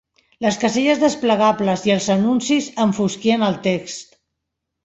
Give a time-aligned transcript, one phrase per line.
[0.45, 4.19] Les caselles desplegables i els anuncis enfosquien el text.